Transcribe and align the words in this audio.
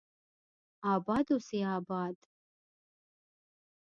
اباد 0.93 1.27
اوسي 1.33 1.59
اباد 1.77 2.15